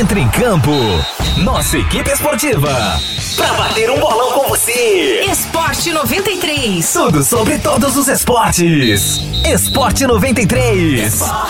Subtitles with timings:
[0.00, 0.70] Entre em campo.
[1.44, 2.70] Nossa equipe esportiva.
[3.36, 5.26] Pra bater um bolão com você.
[5.30, 6.90] Esporte 93.
[6.90, 9.20] Tudo sobre todos os esportes.
[9.44, 11.12] Esporte 93.
[11.12, 11.49] Esporte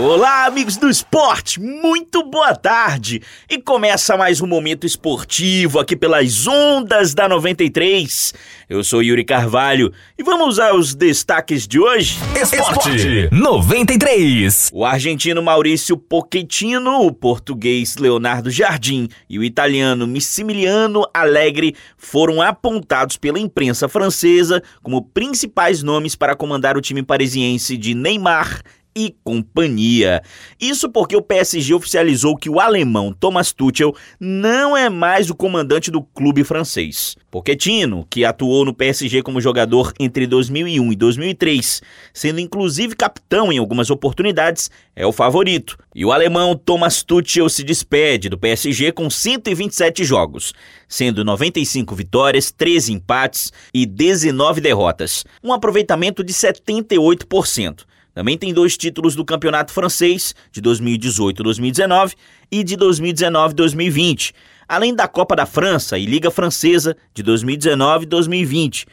[0.00, 3.20] Olá, amigos do esporte, muito boa tarde!
[3.50, 8.32] E começa mais um momento esportivo aqui pelas ondas da 93.
[8.68, 12.16] Eu sou Yuri Carvalho e vamos aos destaques de hoje.
[12.40, 14.70] Esporte 93.
[14.72, 23.16] O argentino Maurício Pochettino, o português Leonardo Jardim e o italiano Missimiliano Alegre foram apontados
[23.16, 28.62] pela imprensa francesa como principais nomes para comandar o time parisiense de Neymar
[28.94, 30.22] e companhia.
[30.60, 35.90] Isso porque o PSG oficializou que o alemão Thomas Tuchel não é mais o comandante
[35.90, 37.16] do clube francês.
[37.30, 41.82] Pochettino, que atuou no PSG como jogador entre 2001 e 2003,
[42.12, 45.76] sendo inclusive capitão em algumas oportunidades, é o favorito.
[45.94, 50.54] E o alemão Thomas Tuchel se despede do PSG com 127 jogos,
[50.88, 57.87] sendo 95 vitórias, 13 empates e 19 derrotas, um aproveitamento de 78%.
[58.18, 62.16] Também tem dois títulos do Campeonato Francês, de 2018-2019
[62.50, 64.34] e de 2019-2020,
[64.68, 68.88] além da Copa da França e Liga Francesa, de 2019-2020,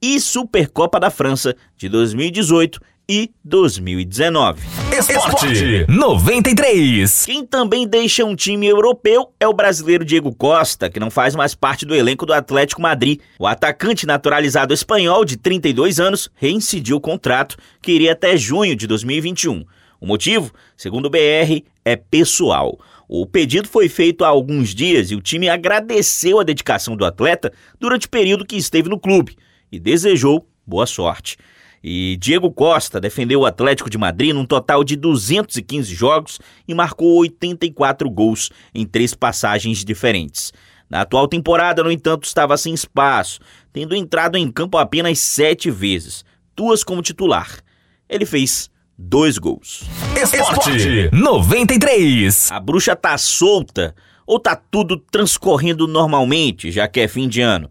[0.00, 4.62] e Supercopa da França, de 2018 e 2019.
[4.96, 7.24] Esporte 93.
[7.26, 11.52] Quem também deixa um time europeu é o brasileiro Diego Costa, que não faz mais
[11.52, 13.18] parte do elenco do Atlético Madrid.
[13.36, 18.86] O atacante naturalizado espanhol de 32 anos reincidiu o contrato que iria até junho de
[18.86, 19.64] 2021.
[20.00, 22.78] O motivo, segundo o BR, é pessoal.
[23.08, 27.52] O pedido foi feito há alguns dias e o time agradeceu a dedicação do atleta
[27.80, 29.36] durante o período que esteve no clube
[29.72, 31.36] e desejou boa sorte.
[31.82, 37.18] E Diego Costa defendeu o Atlético de Madrid num total de 215 jogos e marcou
[37.20, 40.52] 84 gols em três passagens diferentes.
[40.90, 43.38] Na atual temporada, no entanto, estava sem espaço,
[43.72, 46.24] tendo entrado em campo apenas sete vezes,
[46.54, 47.60] duas como titular.
[48.08, 49.84] Ele fez dois gols.
[50.20, 52.50] Esporte 93.
[52.52, 53.94] A bruxa tá solta
[54.26, 57.70] ou tá tudo transcorrendo normalmente, já que é fim de ano?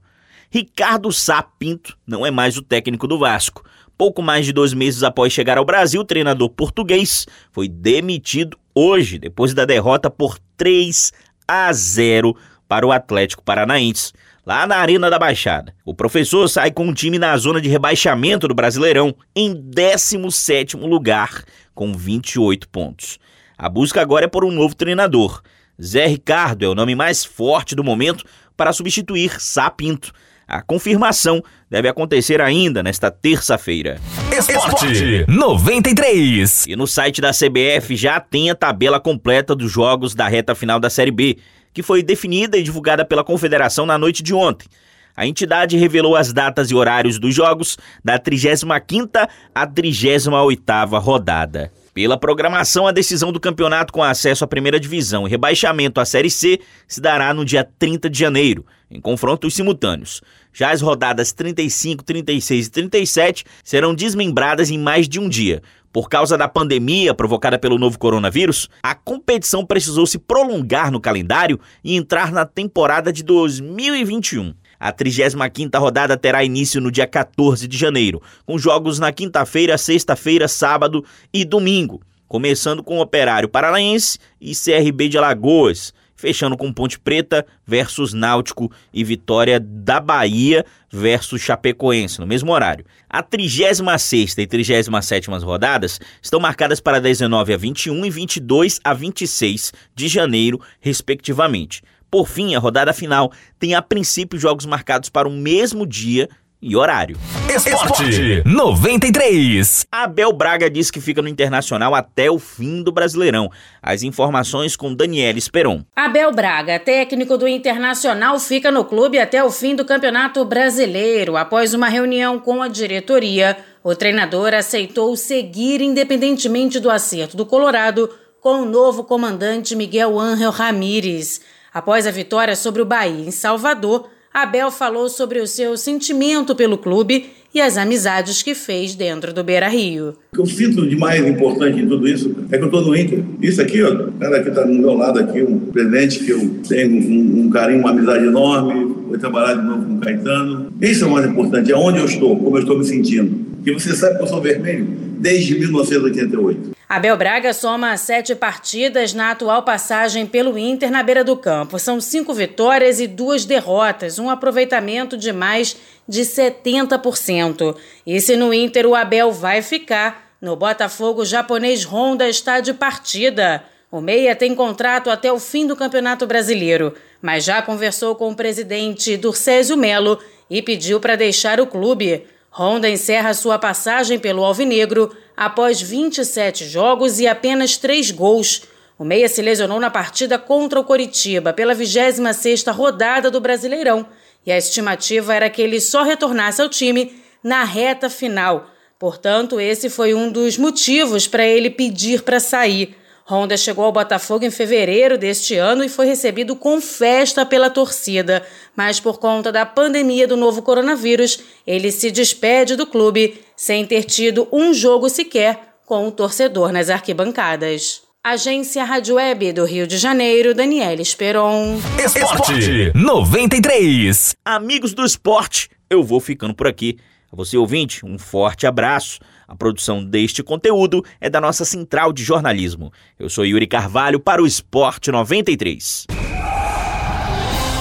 [0.51, 3.63] Ricardo Sá Pinto não é mais o técnico do Vasco.
[3.95, 9.19] Pouco mais de dois meses após chegar ao Brasil, o treinador português foi demitido hoje,
[9.19, 11.11] depois da derrota por 3
[11.47, 12.35] a 0
[12.67, 14.13] para o Atlético Paranaense,
[14.45, 15.75] lá na Arena da Baixada.
[15.85, 21.43] O professor sai com um time na zona de rebaixamento do Brasileirão, em 17 lugar,
[21.75, 23.19] com 28 pontos.
[23.57, 25.43] A busca agora é por um novo treinador.
[25.79, 28.23] Zé Ricardo é o nome mais forte do momento
[28.57, 30.11] para substituir Sá Pinto.
[30.49, 34.01] A confirmação deve acontecer ainda nesta terça-feira.
[34.35, 36.65] Esporte 93.
[36.65, 40.79] E no site da CBF já tem a tabela completa dos jogos da reta final
[40.79, 41.37] da Série B,
[41.71, 44.67] que foi definida e divulgada pela Confederação na noite de ontem.
[45.15, 51.71] A entidade revelou as datas e horários dos jogos da 35ª à 38ª rodada.
[51.99, 56.29] Pela programação, a decisão do campeonato com acesso à primeira divisão e rebaixamento à Série
[56.29, 60.21] C se dará no dia 30 de janeiro, em confrontos simultâneos.
[60.53, 65.61] Já as rodadas 35, 36 e 37 serão desmembradas em mais de um dia.
[65.91, 71.59] Por causa da pandemia provocada pelo novo coronavírus, a competição precisou se prolongar no calendário
[71.83, 74.53] e entrar na temporada de 2021.
[74.79, 80.47] A 35ª rodada terá início no dia 14 de janeiro, com jogos na quinta-feira, sexta-feira,
[80.47, 81.03] sábado
[81.33, 87.45] e domingo, começando com o Operário Paranaense e CRB de Alagoas, fechando com Ponte Preta
[87.65, 92.85] versus Náutico e Vitória da Bahia versus Chapecoense, no mesmo horário.
[93.09, 99.73] A 36 e 37 rodadas estão marcadas para 19 a 21 e 22 a 26
[99.95, 101.81] de janeiro, respectivamente.
[102.09, 106.27] Por fim, a rodada final tem a princípio jogos marcados para o mesmo dia
[106.61, 107.17] e horário.
[107.55, 109.87] Esporte 93.
[109.91, 113.49] Abel Braga diz que fica no Internacional até o fim do Brasileirão.
[113.81, 115.83] As informações com Daniela Esperon.
[115.95, 121.37] Abel Braga, técnico do Internacional, fica no clube até o fim do Campeonato Brasileiro.
[121.37, 128.09] Após uma reunião com a diretoria, o treinador aceitou seguir independentemente do acerto do Colorado
[128.41, 131.39] com o novo comandante Miguel Ángel Ramírez.
[131.73, 136.77] Após a vitória sobre o Bahia em Salvador, Abel falou sobre o seu sentimento pelo
[136.77, 140.13] clube e as amizades que fez dentro do Beira Rio.
[140.31, 142.95] O que eu sinto de mais importante em tudo isso é que eu estou no
[142.95, 143.23] Inter.
[143.41, 146.61] Isso aqui, ó, o cara que está do meu lado aqui, um presidente que eu
[146.67, 150.73] tenho um, um, carinho, uma amizade enorme, vou trabalhar de novo com o Caetano.
[150.79, 153.47] Isso é o mais importante, é onde eu estou, como eu estou me sentindo.
[153.65, 154.87] E você sabe que eu sou vermelho
[155.19, 156.78] desde 1988.
[156.89, 161.77] Abel Braga soma sete partidas na atual passagem pelo Inter na beira do campo.
[161.77, 165.77] São cinco vitórias e duas derrotas, um aproveitamento de mais
[166.07, 167.77] de 70%.
[168.07, 172.73] E se no Inter o Abel vai ficar, no Botafogo o japonês Honda está de
[172.73, 173.63] partida.
[173.91, 178.35] O Meia tem contrato até o fim do Campeonato Brasileiro, mas já conversou com o
[178.35, 180.17] presidente Durcésio Melo
[180.49, 182.25] e pediu para deixar o clube.
[182.51, 188.63] Honda encerra sua passagem pelo Alvinegro após 27 jogos e apenas 3 gols.
[188.97, 194.05] O Meia se lesionou na partida contra o Coritiba pela 26ª rodada do Brasileirão
[194.45, 198.69] e a estimativa era que ele só retornasse ao time na reta final.
[198.99, 202.97] Portanto, esse foi um dos motivos para ele pedir para sair.
[203.29, 208.43] Honda chegou ao Botafogo em fevereiro deste ano e foi recebido com festa pela torcida,
[208.75, 214.03] mas por conta da pandemia do novo coronavírus, ele se despede do clube sem ter
[214.03, 218.01] tido um jogo sequer com o torcedor nas arquibancadas.
[218.23, 221.77] Agência Rádio Web do Rio de Janeiro, Daniela Esperon.
[222.03, 224.35] Esporte 93.
[224.43, 226.97] Amigos do esporte, eu vou ficando por aqui.
[227.31, 229.19] A você ouvinte, um forte abraço.
[229.49, 232.93] A produção deste conteúdo é da nossa central de jornalismo.
[233.17, 236.05] Eu sou Yuri Carvalho para o Esporte 93.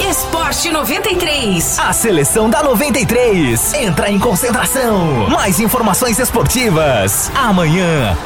[0.01, 1.79] Esporte 93.
[1.79, 5.29] A seleção da 93 entra em concentração.
[5.29, 8.17] Mais informações esportivas amanhã.